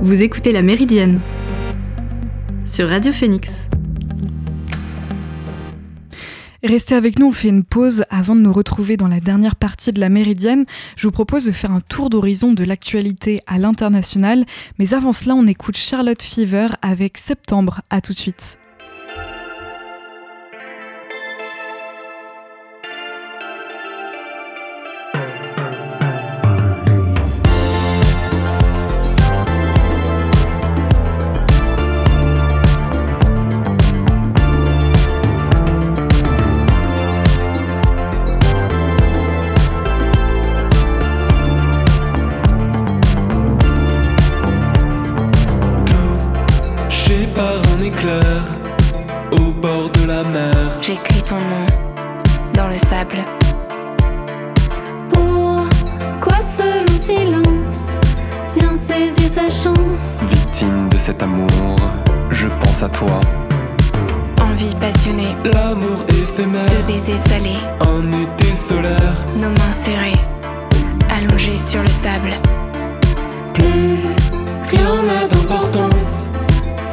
Vous 0.00 0.22
écoutez 0.22 0.52
la 0.52 0.62
Méridienne 0.62 1.18
sur 2.64 2.88
Radio 2.88 3.12
Phoenix. 3.12 3.68
Restez 6.64 6.94
avec 6.94 7.18
nous, 7.18 7.26
on 7.26 7.32
fait 7.32 7.50
une 7.50 7.62
pause 7.62 8.06
avant 8.08 8.34
de 8.34 8.40
nous 8.40 8.52
retrouver 8.52 8.96
dans 8.96 9.06
la 9.06 9.20
dernière 9.20 9.54
partie 9.54 9.92
de 9.92 10.00
la 10.00 10.08
Méridienne. 10.08 10.64
Je 10.96 11.06
vous 11.06 11.12
propose 11.12 11.44
de 11.44 11.52
faire 11.52 11.70
un 11.70 11.82
tour 11.82 12.08
d'horizon 12.08 12.54
de 12.54 12.64
l'actualité 12.64 13.40
à 13.46 13.58
l'international, 13.58 14.46
mais 14.78 14.94
avant 14.94 15.12
cela, 15.12 15.34
on 15.34 15.46
écoute 15.46 15.76
Charlotte 15.76 16.22
Fever 16.22 16.68
avec 16.80 17.18
Septembre. 17.18 17.82
À 17.90 18.00
tout 18.00 18.14
de 18.14 18.18
suite. 18.18 18.58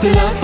love 0.10 0.41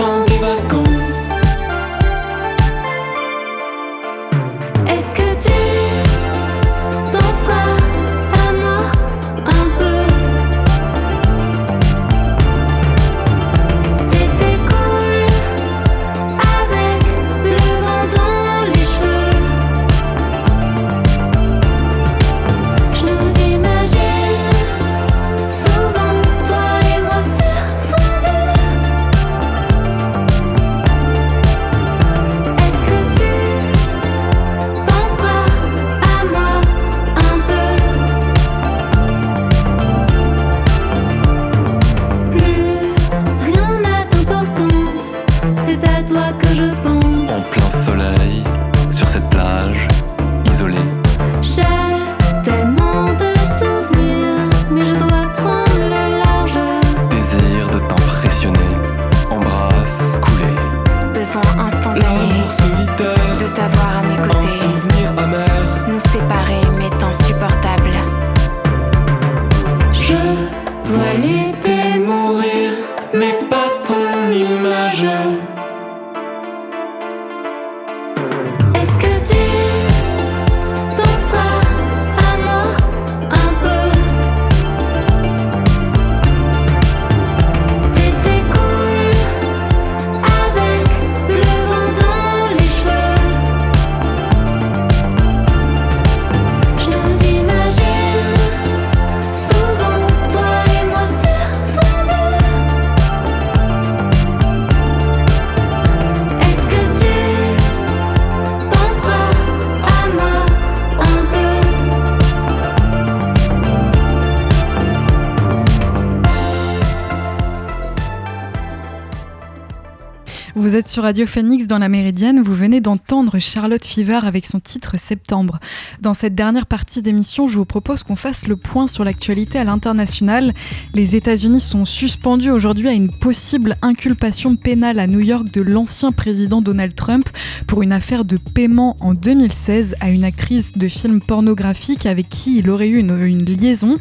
sur 120.86 121.02
Radio 121.02 121.26
Phoenix 121.26 121.66
dans 121.66 121.78
la 121.78 121.88
Méridienne, 121.88 122.42
vous 122.42 122.54
venez 122.54 122.80
d'entendre 122.80 123.38
Charlotte 123.38 123.84
Fever 123.84 124.20
avec 124.22 124.46
son 124.46 124.60
titre 124.60 124.96
Septembre. 124.98 125.58
Dans 126.00 126.14
cette 126.14 126.34
dernière 126.34 126.66
partie 126.66 127.02
d'émission, 127.02 127.48
je 127.48 127.56
vous 127.56 127.64
propose 127.64 128.02
qu'on 128.02 128.16
fasse 128.16 128.46
le 128.46 128.56
point 128.56 128.86
sur 128.86 129.02
l'actualité 129.04 129.58
à 129.58 129.64
l'international. 129.64 130.54
Les 130.94 131.16
États-Unis 131.16 131.60
sont 131.60 131.84
suspendus 131.84 132.50
aujourd'hui 132.50 132.88
à 132.88 132.92
une 132.92 133.10
possible 133.10 133.76
inculpation 133.82 134.56
pénale 134.56 134.98
à 134.98 135.06
New 135.06 135.20
York 135.20 135.50
de 135.50 135.62
l'ancien 135.62 136.12
président 136.12 136.60
Donald 136.60 136.94
Trump 136.94 137.28
pour 137.66 137.82
une 137.82 137.92
affaire 137.92 138.24
de 138.24 138.36
paiement 138.36 138.96
en 139.00 139.14
2016 139.14 139.96
à 140.00 140.10
une 140.10 140.24
actrice 140.24 140.74
de 140.74 140.88
film 140.88 141.20
pornographique 141.20 142.06
avec 142.06 142.28
qui 142.28 142.58
il 142.58 142.70
aurait 142.70 142.88
eu 142.88 142.98
une, 142.98 143.20
une 143.22 143.44
liaison. 143.44 143.96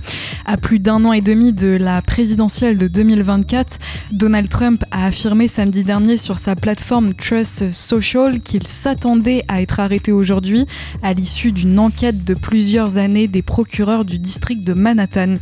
À 0.46 0.58
plus 0.58 0.80
d'un 0.80 1.04
an 1.06 1.14
et 1.14 1.22
demi 1.22 1.54
de 1.54 1.78
la 1.80 2.02
présidentielle 2.02 2.78
de 2.78 2.88
2024, 2.88 3.80
Donald 4.12 4.50
Trump 4.50 4.84
a 4.92 5.06
affirmé 5.08 5.48
samedi 5.48 5.84
dernier 5.84 6.18
sur 6.18 6.38
sa 6.38 6.56
plateforme 6.56 6.67
Trust 6.76 7.72
Social 7.72 8.42
qu'il 8.42 8.68
s'attendait 8.68 9.44
à 9.48 9.62
être 9.62 9.80
arrêté 9.80 10.12
aujourd'hui 10.12 10.66
à 11.02 11.14
l'issue 11.14 11.52
d'une 11.52 11.80
enquête 11.80 12.26
de 12.26 12.34
plusieurs 12.34 12.98
années 12.98 13.28
des 13.28 13.42
procureurs 13.42 14.04
du 14.04 14.20
district 14.20 14.64
de 14.64 14.74
Manhattan. 14.74 15.38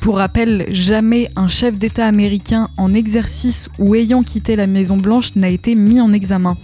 Pour 0.00 0.16
rappel, 0.16 0.66
jamais 0.70 1.28
un 1.36 1.48
chef 1.48 1.78
d'État 1.78 2.06
américain 2.06 2.68
en 2.76 2.94
exercice 2.94 3.68
ou 3.78 3.94
ayant 3.94 4.22
quitté 4.22 4.56
la 4.56 4.66
Maison 4.66 4.96
Blanche 4.96 5.34
n'a 5.36 5.50
été 5.50 5.74
mis 5.74 6.00
en 6.00 6.12
examen. 6.12 6.56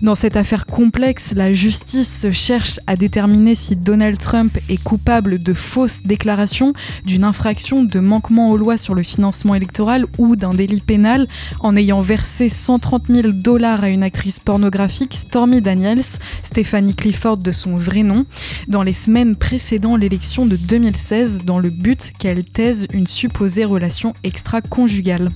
Dans 0.00 0.16
cette 0.16 0.36
affaire 0.36 0.66
complexe, 0.66 1.32
la 1.36 1.52
justice 1.52 2.26
cherche 2.32 2.80
à 2.88 2.96
déterminer 2.96 3.54
si 3.54 3.76
Donald 3.76 4.18
Trump 4.18 4.58
est 4.68 4.82
coupable 4.82 5.40
de 5.40 5.54
fausses 5.54 6.00
déclarations, 6.04 6.72
d'une 7.04 7.22
infraction 7.22 7.84
de 7.84 8.00
manquement 8.00 8.50
aux 8.50 8.56
lois 8.56 8.76
sur 8.76 8.94
le 8.94 9.04
financement 9.04 9.54
électoral 9.54 10.06
ou 10.18 10.34
d'un 10.34 10.54
délit 10.54 10.80
pénal 10.80 11.28
en 11.60 11.76
ayant 11.76 12.00
versé 12.00 12.48
130 12.48 13.06
000 13.06 13.28
dollars 13.28 13.51
à 13.60 13.88
une 13.88 14.02
actrice 14.02 14.40
pornographique, 14.40 15.12
Stormy 15.12 15.60
Daniels, 15.60 16.02
Stephanie 16.42 16.94
Clifford 16.94 17.36
de 17.36 17.52
son 17.52 17.76
vrai 17.76 18.02
nom, 18.02 18.24
dans 18.66 18.82
les 18.82 18.94
semaines 18.94 19.36
précédant 19.36 19.96
l'élection 19.96 20.46
de 20.46 20.56
2016 20.56 21.40
dans 21.44 21.58
le 21.58 21.68
but 21.68 22.12
qu'elle 22.18 22.44
taise 22.44 22.86
une 22.94 23.06
supposée 23.06 23.66
relation 23.66 24.14
extra-conjugale. 24.24 25.30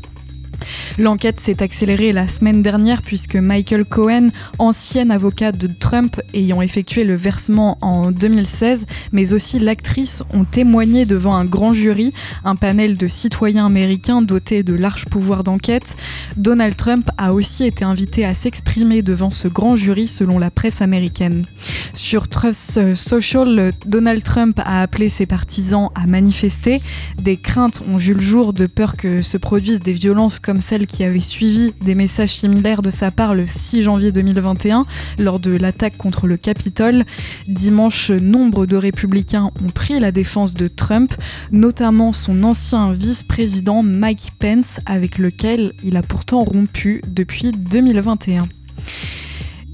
L'enquête 0.99 1.41
s'est 1.41 1.63
accélérée 1.63 2.13
la 2.13 2.29
semaine 2.29 2.63
dernière 2.63 3.03
puisque 3.03 3.37
Michael 3.37 3.85
Cohen, 3.85 4.31
ancien 4.59 5.11
avocat 5.11 5.53
de 5.53 5.67
Trump 5.67 6.21
ayant 6.35 6.63
effectué 6.63 7.05
le 7.05 7.15
versement 7.15 7.79
en 7.81 8.11
2016, 8.11 8.87
mais 9.13 9.33
aussi 9.33 9.59
l'actrice 9.59 10.23
ont 10.33 10.45
témoigné 10.45 11.05
devant 11.05 11.35
un 11.35 11.45
grand 11.45 11.73
jury, 11.73 12.13
un 12.45 12.57
panel 12.57 12.97
de 12.97 13.09
citoyens 13.09 13.67
américains 13.67 14.23
dotés 14.23 14.63
de 14.63 14.75
larges 14.75 15.07
pouvoirs 15.07 15.45
d'enquête. 15.45 15.97
Donald 16.37 16.77
Trump 16.77 17.11
a 17.19 17.33
aussi 17.33 17.65
été 17.65 17.85
invité 17.85 18.25
à 18.25 18.35
s'exprimer 18.35 19.03
devant 19.03 19.31
ce 19.31 19.49
grand 19.49 19.77
jury 19.77 20.09
selon 20.09 20.39
la 20.39 20.51
presse 20.51 20.81
américaine. 20.81 21.47
Sur 21.95 22.29
Trust 22.29 22.95
Social, 22.95 23.73
Donald 23.87 24.23
Trump 24.23 24.61
a 24.65 24.83
appelé 24.83 25.09
ses 25.09 25.25
partisans 25.25 25.89
à 25.95 26.07
manifester. 26.07 26.83
Des 27.19 27.39
craintes 27.39 27.83
ont 27.89 27.97
vu 27.97 28.13
le 28.13 28.21
jour 28.21 28.53
de 28.53 28.67
peur 28.67 28.97
que 28.97 29.23
se 29.23 29.39
produisent 29.39 29.81
des 29.81 29.95
violences 29.95 30.39
comme 30.47 30.61
celle 30.61 30.87
qui 30.87 31.03
avait 31.03 31.19
suivi 31.19 31.73
des 31.81 31.97
messages 31.97 32.37
similaires 32.37 32.81
de 32.81 32.91
sa 32.91 33.11
part 33.11 33.35
le 33.35 33.47
6 33.47 33.83
janvier 33.83 34.13
2021 34.13 34.87
lors 35.19 35.41
de 35.41 35.51
l'attaque 35.51 35.97
contre 35.97 36.29
le 36.29 36.37
Capitole. 36.37 37.05
Dimanche, 37.49 38.13
nombre 38.13 38.65
de 38.65 38.77
républicains 38.77 39.51
ont 39.61 39.71
pris 39.71 39.99
la 39.99 40.13
défense 40.13 40.55
de 40.55 40.69
Trump, 40.69 41.13
notamment 41.51 42.13
son 42.13 42.45
ancien 42.45 42.93
vice-président 42.93 43.83
Mike 43.83 44.35
Pence 44.39 44.79
avec 44.87 45.19
lequel 45.19 45.73
il 45.83 45.97
a 45.97 46.03
pourtant 46.03 46.45
rompu 46.45 47.03
depuis 47.09 47.51
2021. 47.51 48.47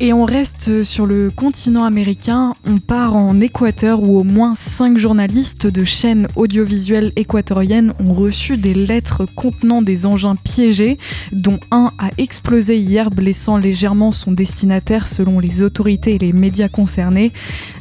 Et 0.04 0.12
on 0.12 0.24
reste 0.24 0.82
sur 0.82 1.06
le 1.06 1.30
continent 1.30 1.84
américain, 1.84 2.54
on 2.66 2.78
part 2.78 3.14
en 3.14 3.40
Équateur 3.40 4.02
où 4.02 4.18
au 4.18 4.24
moins 4.24 4.56
cinq 4.56 4.98
journalistes 4.98 5.68
de 5.68 5.84
chaînes 5.84 6.26
audiovisuelles 6.34 7.12
équatoriennes 7.14 7.94
ont 8.00 8.12
reçu 8.12 8.56
des 8.56 8.74
lettres 8.74 9.26
contenant 9.36 9.80
des 9.80 10.04
engins 10.04 10.34
piégés, 10.34 10.98
dont 11.30 11.60
un 11.70 11.92
a 12.00 12.10
explosé 12.18 12.78
hier 12.78 13.10
blessant 13.10 13.58
légèrement 13.58 14.10
son 14.10 14.32
destinataire 14.32 15.06
selon 15.06 15.38
les 15.38 15.62
autorités 15.62 16.16
et 16.16 16.18
les 16.18 16.32
médias 16.32 16.68
concernés. 16.68 17.30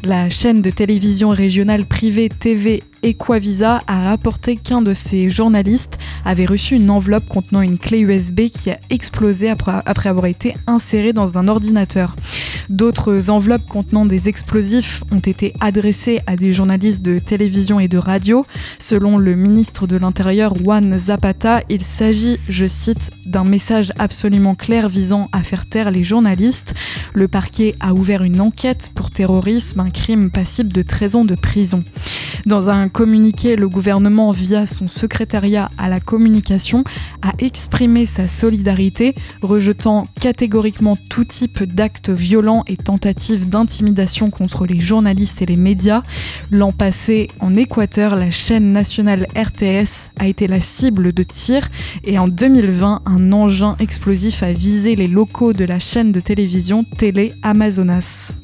La 0.04 0.30
chaîne 0.30 0.62
de 0.62 0.70
télévision 0.70 1.30
régionale 1.30 1.86
privée 1.86 2.30
TV 2.30 2.84
Equavisa 3.04 3.82
a 3.88 4.10
rapporté 4.10 4.56
qu'un 4.56 4.82
de 4.82 4.94
ses 4.94 5.30
journalistes 5.30 5.98
avait 6.26 6.46
reçu 6.46 6.76
une 6.76 6.90
enveloppe 6.90 7.28
contenant 7.28 7.62
une 7.62 7.78
clé 7.78 8.00
USB 8.00 8.50
qui 8.50 8.70
a 8.70 8.80
explosé 8.90 9.50
après 9.50 10.10
avoir 10.10 10.26
été 10.28 10.56
insérée 10.68 11.14
dans 11.14 11.38
un 11.38 11.48
ordinateur. 11.48 12.16
D'autres 12.70 13.30
enveloppes 13.30 13.68
contenant 13.68 14.06
des 14.06 14.30
explosifs 14.30 15.04
ont 15.12 15.20
été 15.20 15.54
adressées 15.60 16.22
à 16.26 16.36
des 16.36 16.54
journalistes 16.54 17.02
de 17.02 17.20
télévision 17.20 17.80
et 17.80 17.88
de 17.88 17.98
radio. 17.98 18.46
Selon 18.80 19.18
le 19.18 19.36
ministre 19.36 19.88
de 19.88 19.98
l'Intérieur 19.98 20.56
Juan 20.56 20.98
Zapata, 20.98 21.62
il 21.70 21.84
s'agit, 21.84 22.40
je 22.48 22.66
cite, 22.66 23.12
d'un 23.26 23.44
message 23.44 23.92
absolument 24.00 24.56
clair 24.56 24.88
visant 24.88 25.28
à 25.32 25.44
faire 25.44 25.66
taire 25.66 25.92
les 25.92 26.04
journalistes. 26.04 26.74
Le 27.14 27.28
parquet 27.28 27.76
a 27.80 27.94
ouvert 27.94 28.24
une 28.24 28.40
enquête 28.40 28.90
pour 28.96 29.12
terrorisme, 29.12 29.82
un 29.82 29.90
crime 29.90 30.32
passible 30.32 30.72
de 30.72 30.82
13 30.82 31.16
ans 31.18 31.26
de 31.26 31.36
prison. 31.36 31.84
Dans 32.46 32.70
un 32.70 32.88
communiqué, 32.92 33.56
le 33.56 33.68
gouvernement, 33.68 34.32
via 34.32 34.66
son 34.68 34.88
secrétariat 34.88 35.70
à 35.78 35.90
la 35.90 36.00
communication, 36.00 36.84
a 37.22 37.32
exprimé 37.40 38.06
sa 38.06 38.28
solidarité, 38.28 39.16
rejetant 39.42 40.08
catégoriquement 40.20 40.98
tout 41.10 41.24
type 41.24 41.64
d'actes 41.64 42.10
violents 42.10 42.64
et 42.68 42.78
tentatives 42.78 43.50
d'intimidation 43.50 44.30
contre 44.30 44.66
les 44.66 44.80
journalistes 44.80 45.42
et 45.42 45.46
les 45.46 45.58
médias. 45.58 46.04
L'an 46.52 46.72
passé, 46.72 47.30
en 47.40 47.56
Équateur, 47.56 48.16
la 48.16 48.32
chaîne 48.32 48.74
nationale 48.74 49.28
RTS 49.36 50.12
a 50.20 50.28
été 50.28 50.48
la 50.48 50.62
cible 50.62 51.14
de 51.14 51.24
tirs 51.24 51.70
et 52.04 52.20
en 52.20 52.28
2020, 52.28 53.02
un 53.06 53.32
engin 53.32 53.76
explosif 53.80 54.44
a 54.44 54.54
visé 54.54 54.96
les 54.96 55.08
locaux 55.08 55.54
de 55.54 55.66
la 55.66 55.80
chaîne 55.80 56.12
de 56.12 56.20
télévision 56.20 56.84
Télé 56.84 57.34
Amazonas. 57.44 58.41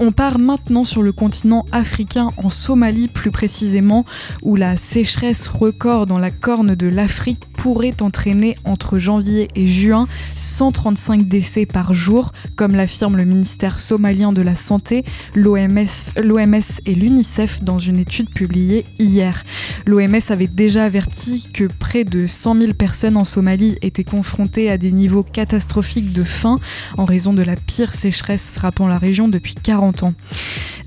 On 0.00 0.12
part 0.12 0.38
maintenant 0.38 0.84
sur 0.84 1.02
le 1.02 1.10
continent 1.10 1.66
africain, 1.72 2.30
en 2.36 2.50
Somalie 2.50 3.08
plus 3.08 3.32
précisément, 3.32 4.04
où 4.42 4.54
la 4.54 4.76
sécheresse 4.76 5.48
record 5.48 6.06
dans 6.06 6.18
la 6.18 6.30
corne 6.30 6.76
de 6.76 6.86
l'Afrique 6.86 7.46
pourrait 7.56 8.00
entraîner 8.00 8.56
entre 8.64 9.00
janvier 9.00 9.48
et 9.56 9.66
juin 9.66 10.06
135 10.36 11.26
décès 11.26 11.66
par 11.66 11.94
jour, 11.94 12.32
comme 12.54 12.76
l'affirme 12.76 13.16
le 13.16 13.24
ministère 13.24 13.80
somalien 13.80 14.32
de 14.32 14.40
la 14.40 14.54
Santé, 14.54 15.04
l'OMS 15.34 16.68
et 16.86 16.94
l'UNICEF 16.94 17.64
dans 17.64 17.80
une 17.80 17.98
étude 17.98 18.30
publiée 18.30 18.86
hier. 19.00 19.44
L'OMS 19.84 20.20
avait 20.28 20.46
déjà 20.46 20.84
averti 20.84 21.48
que 21.52 21.64
près 21.64 22.04
de 22.04 22.28
100 22.28 22.54
000 22.54 22.72
personnes 22.74 23.16
en 23.16 23.24
Somalie 23.24 23.76
étaient 23.82 24.04
confrontées 24.04 24.70
à 24.70 24.78
des 24.78 24.92
niveaux 24.92 25.24
catastrophiques 25.24 26.14
de 26.14 26.22
faim 26.22 26.60
en 26.96 27.04
raison 27.04 27.32
de 27.32 27.42
la 27.42 27.56
pire 27.56 27.94
sécheresse 27.94 28.50
frappant 28.50 28.86
la 28.86 28.98
région 28.98 29.26
depuis 29.26 29.56
40 29.56 29.87
ans. 30.02 30.14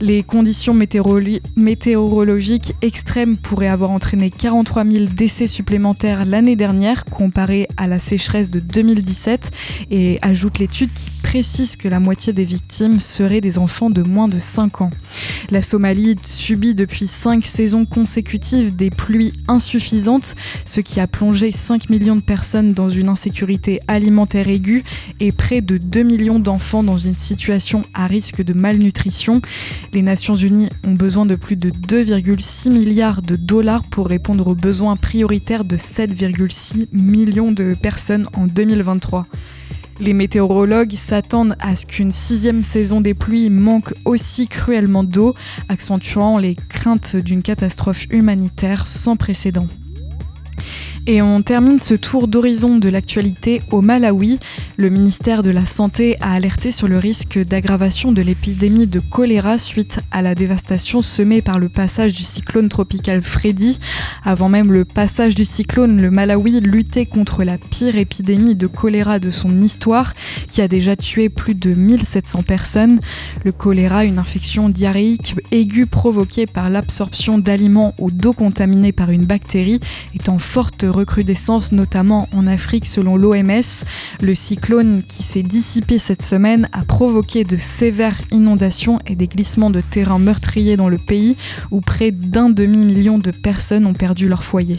Les 0.01 0.23
conditions 0.23 0.73
météorologiques 0.73 2.73
extrêmes 2.81 3.37
pourraient 3.37 3.67
avoir 3.67 3.91
entraîné 3.91 4.31
43 4.31 4.83
000 4.83 5.05
décès 5.05 5.45
supplémentaires 5.45 6.25
l'année 6.25 6.55
dernière 6.55 7.05
comparé 7.05 7.67
à 7.77 7.85
la 7.85 7.99
sécheresse 7.99 8.49
de 8.49 8.59
2017 8.59 9.51
et 9.91 10.17
ajoute 10.23 10.57
l'étude 10.57 10.91
qui 10.91 11.11
précise 11.21 11.75
que 11.75 11.87
la 11.87 11.99
moitié 11.99 12.33
des 12.33 12.45
victimes 12.45 12.99
seraient 12.99 13.41
des 13.41 13.59
enfants 13.59 13.91
de 13.91 14.01
moins 14.01 14.27
de 14.27 14.39
5 14.39 14.81
ans. 14.81 14.89
La 15.51 15.61
Somalie 15.61 16.15
subit 16.25 16.73
depuis 16.73 17.07
5 17.07 17.45
saisons 17.45 17.85
consécutives 17.85 18.75
des 18.75 18.89
pluies 18.89 19.33
insuffisantes, 19.47 20.35
ce 20.65 20.81
qui 20.81 20.99
a 20.99 21.07
plongé 21.07 21.51
5 21.51 21.89
millions 21.89 22.15
de 22.15 22.21
personnes 22.21 22.73
dans 22.73 22.89
une 22.89 23.07
insécurité 23.07 23.79
alimentaire 23.87 24.49
aiguë 24.49 24.83
et 25.19 25.31
près 25.31 25.61
de 25.61 25.77
2 25.77 26.03
millions 26.03 26.39
d'enfants 26.39 26.83
dans 26.83 26.97
une 26.97 27.15
situation 27.15 27.83
à 27.93 28.07
risque 28.07 28.41
de 28.41 28.53
malnutrition. 28.53 29.41
Les 29.93 30.01
Nations 30.01 30.35
Unies 30.35 30.69
ont 30.85 30.93
besoin 30.93 31.25
de 31.25 31.35
plus 31.35 31.57
de 31.57 31.69
2,6 31.69 32.69
milliards 32.69 33.21
de 33.21 33.35
dollars 33.35 33.83
pour 33.83 34.07
répondre 34.07 34.47
aux 34.47 34.55
besoins 34.55 34.95
prioritaires 34.95 35.65
de 35.65 35.75
7,6 35.75 36.87
millions 36.93 37.51
de 37.51 37.75
personnes 37.81 38.25
en 38.33 38.47
2023. 38.47 39.27
Les 39.99 40.13
météorologues 40.13 40.93
s'attendent 40.93 41.57
à 41.59 41.75
ce 41.75 41.85
qu'une 41.85 42.13
sixième 42.13 42.63
saison 42.63 43.01
des 43.01 43.13
pluies 43.13 43.49
manque 43.49 43.93
aussi 44.05 44.47
cruellement 44.47 45.03
d'eau, 45.03 45.35
accentuant 45.67 46.37
les 46.37 46.55
craintes 46.55 47.17
d'une 47.17 47.43
catastrophe 47.43 48.05
humanitaire 48.11 48.87
sans 48.87 49.17
précédent. 49.17 49.67
Et 51.07 51.19
on 51.23 51.41
termine 51.41 51.79
ce 51.79 51.95
tour 51.95 52.27
d'horizon 52.27 52.77
de 52.77 52.87
l'actualité 52.87 53.63
au 53.71 53.81
Malawi. 53.81 54.37
Le 54.77 54.89
ministère 54.89 55.41
de 55.41 55.49
la 55.49 55.65
Santé 55.65 56.15
a 56.21 56.33
alerté 56.33 56.71
sur 56.71 56.87
le 56.87 56.99
risque 56.99 57.39
d'aggravation 57.39 58.11
de 58.11 58.21
l'épidémie 58.21 58.85
de 58.85 58.99
choléra 58.99 59.57
suite 59.57 59.99
à 60.11 60.21
la 60.21 60.35
dévastation 60.35 61.01
semée 61.01 61.41
par 61.41 61.57
le 61.57 61.69
passage 61.69 62.13
du 62.13 62.21
cyclone 62.21 62.69
tropical 62.69 63.23
Freddy. 63.23 63.79
Avant 64.23 64.47
même 64.47 64.71
le 64.71 64.85
passage 64.85 65.33
du 65.33 65.43
cyclone, 65.43 65.99
le 65.99 66.11
Malawi 66.11 66.59
luttait 66.59 67.07
contre 67.07 67.43
la 67.43 67.57
pire 67.57 67.97
épidémie 67.97 68.55
de 68.55 68.67
choléra 68.67 69.17
de 69.17 69.31
son 69.31 69.59
histoire, 69.59 70.13
qui 70.51 70.61
a 70.61 70.67
déjà 70.67 70.95
tué 70.95 71.29
plus 71.29 71.55
de 71.55 71.73
1700 71.73 72.43
personnes. 72.43 72.99
Le 73.43 73.51
choléra, 73.51 74.05
une 74.05 74.19
infection 74.19 74.69
diarrhéique 74.69 75.33
aiguë 75.51 75.87
provoquée 75.87 76.45
par 76.45 76.69
l'absorption 76.69 77.39
d'aliments 77.39 77.95
ou 77.97 78.11
d'eau 78.11 78.33
contaminée 78.33 78.91
par 78.91 79.09
une 79.09 79.25
bactérie, 79.25 79.79
est 80.13 80.29
en 80.29 80.37
forte 80.37 80.85
recrudescence, 81.01 81.71
notamment 81.71 82.29
en 82.31 82.47
Afrique 82.47 82.85
selon 82.85 83.17
l'OMS. 83.17 83.85
Le 84.21 84.35
cyclone 84.35 85.01
qui 85.07 85.23
s'est 85.23 85.43
dissipé 85.43 85.99
cette 85.99 86.21
semaine 86.21 86.69
a 86.73 86.85
provoqué 86.85 87.43
de 87.43 87.57
sévères 87.57 88.21
inondations 88.31 88.99
et 89.07 89.15
des 89.15 89.27
glissements 89.27 89.71
de 89.71 89.81
terrain 89.81 90.19
meurtriers 90.19 90.77
dans 90.77 90.89
le 90.89 90.99
pays, 90.99 91.35
où 91.71 91.81
près 91.81 92.11
d'un 92.11 92.49
demi-million 92.49 93.17
de 93.17 93.31
personnes 93.31 93.85
ont 93.85 93.93
perdu 93.93 94.27
leur 94.27 94.43
foyer. 94.43 94.77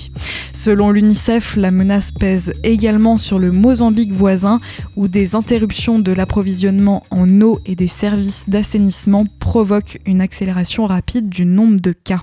Selon 0.52 0.90
l'UNICEF, 0.90 1.56
la 1.56 1.70
menace 1.70 2.12
pèse 2.12 2.52
également 2.62 3.18
sur 3.18 3.38
le 3.38 3.50
Mozambique 3.50 4.12
voisin, 4.12 4.61
où 4.96 5.08
des 5.08 5.35
interruptions 5.35 5.98
de 5.98 6.12
l'approvisionnement 6.12 7.02
en 7.11 7.40
eau 7.40 7.58
et 7.66 7.74
des 7.74 7.88
services 7.88 8.44
d'assainissement 8.48 9.26
provoquent 9.40 10.00
une 10.06 10.20
accélération 10.20 10.87
rapide 10.87 11.28
du 11.28 11.44
nombre 11.44 11.80
de 11.80 11.92
cas. 11.92 12.22